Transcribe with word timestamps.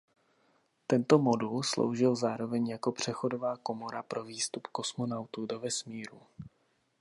Tento 0.87 1.19
modul 1.19 1.63
sloužil 1.63 2.15
zároveň 2.15 2.67
jako 2.69 2.91
přechodová 2.91 3.57
komora 3.57 4.03
pro 4.03 4.23
výstup 4.23 4.67
kosmonautů 4.67 5.45
do 5.45 5.59
vesmíru. 5.59 6.21